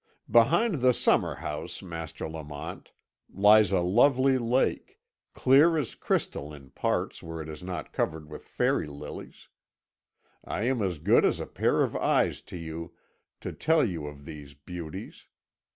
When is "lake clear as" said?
4.39-5.93